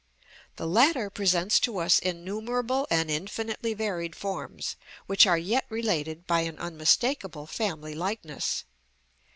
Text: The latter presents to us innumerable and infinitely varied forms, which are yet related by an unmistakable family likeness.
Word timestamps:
The 0.55 0.65
latter 0.65 1.11
presents 1.11 1.59
to 1.59 1.77
us 1.77 1.99
innumerable 1.99 2.87
and 2.89 3.07
infinitely 3.11 3.75
varied 3.75 4.15
forms, 4.15 4.75
which 5.05 5.27
are 5.27 5.37
yet 5.37 5.67
related 5.69 6.25
by 6.25 6.39
an 6.39 6.57
unmistakable 6.57 7.45
family 7.45 7.93
likeness. 7.93 8.63